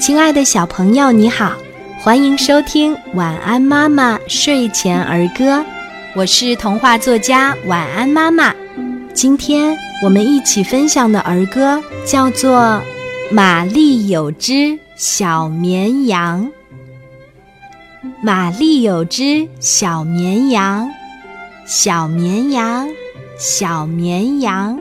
[0.00, 1.52] 亲爱的小朋友，你好，
[2.00, 5.58] 欢迎收听《晚安妈妈睡前儿歌》，
[6.16, 8.52] 我是童话作家晚安妈妈。
[9.14, 12.82] 今天我们一起分享的儿歌叫做
[13.32, 16.50] 《玛丽有只小绵羊》。
[18.20, 20.90] 玛丽有只小绵羊，
[21.64, 22.88] 小绵羊，
[23.38, 24.76] 小绵羊。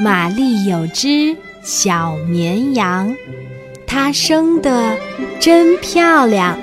[0.00, 3.14] 玛丽有只小绵羊，
[3.88, 4.96] 它生的
[5.40, 6.56] 真漂亮。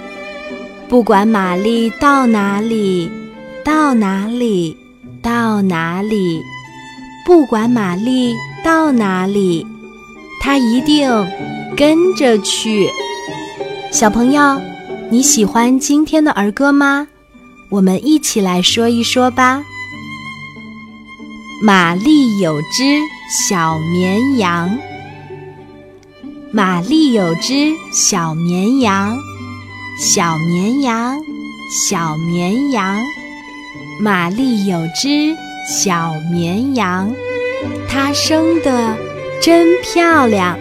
[0.87, 3.09] 不管玛丽到哪里，
[3.63, 4.77] 到哪里，
[5.21, 6.41] 到哪里，
[7.25, 9.65] 不管玛丽到哪里，
[10.39, 11.09] 它一定
[11.75, 12.87] 跟着去。
[13.91, 14.61] 小朋友，
[15.09, 17.07] 你喜欢今天的儿歌吗？
[17.69, 19.63] 我们一起来说一说吧。
[21.63, 22.99] 玛丽有只
[23.49, 24.77] 小绵羊，
[26.55, 29.19] 玛丽有只小绵羊，
[29.99, 31.21] 小绵羊，
[31.85, 32.97] 小绵羊，
[33.99, 35.35] 玛丽有只
[35.67, 37.13] 小绵羊，
[37.89, 38.95] 它生的
[39.41, 40.57] 真漂亮。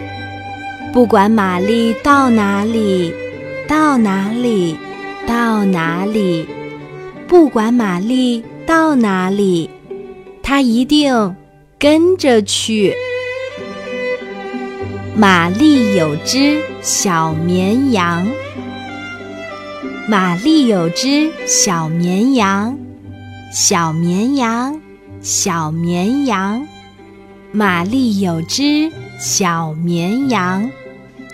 [0.91, 3.13] 不管玛丽到哪里，
[3.65, 4.77] 到哪里，
[5.25, 6.45] 到哪里，
[7.25, 9.69] 不管玛丽到哪里。
[10.43, 11.37] 它一定
[11.79, 12.93] 跟着去。
[15.17, 18.27] 玛丽有只小绵羊，
[20.07, 22.77] 玛丽有只小绵羊，
[23.53, 24.79] 小绵羊，
[25.21, 26.67] 小绵羊，
[27.53, 30.69] 玛丽有只小绵羊，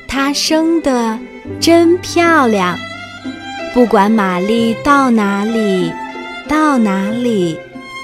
[0.08, 1.18] 它生得
[1.60, 2.78] 真漂亮。
[3.74, 5.92] 不管玛丽到哪里，
[6.48, 7.58] 到哪里。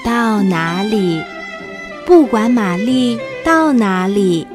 [0.04, 1.20] 到哪里，
[2.06, 4.46] 不管玛丽到哪里，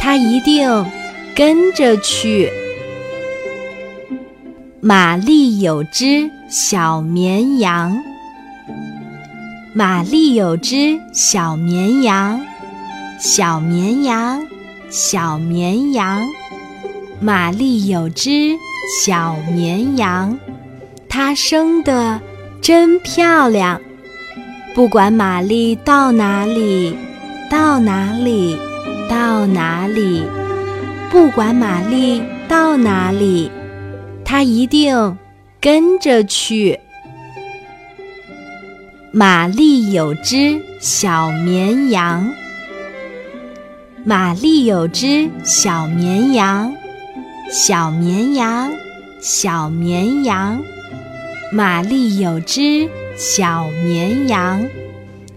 [0.00, 0.84] 它一定
[1.34, 2.50] 跟着去。
[4.80, 7.98] 玛丽有只小绵羊，
[9.74, 12.40] 玛丽有只小绵羊，
[13.18, 14.46] 小绵羊，
[14.88, 16.22] 小绵羊，
[17.20, 18.54] 玛丽有只
[19.02, 20.38] 小绵羊，
[21.08, 22.20] 它生的
[22.60, 23.80] 真漂亮。
[24.74, 26.96] 不管玛丽到哪里，
[27.50, 28.56] 到哪里，
[29.16, 30.24] 到哪里，
[31.10, 33.50] 不管玛丽到哪里，
[34.26, 35.16] 她一定
[35.58, 36.78] 跟着去。
[39.12, 42.30] 玛丽有只小绵羊，
[44.04, 46.76] 玛丽有只小绵羊，
[47.50, 48.70] 小绵羊，
[49.18, 50.62] 小绵羊，
[51.50, 52.86] 玛丽有只。
[53.16, 54.62] 小绵羊，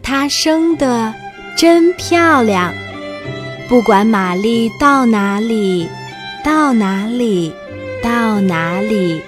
[0.03, 1.13] 它生的
[1.55, 2.73] 真漂亮。
[3.69, 5.87] 不管玛丽到哪里，
[6.43, 7.53] 到哪里，
[8.01, 9.21] 到哪里，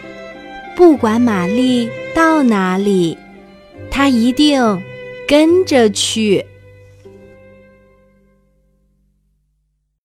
[0.76, 3.16] 不管玛丽到哪里，
[3.92, 4.82] 她一定
[5.28, 6.44] 跟着去。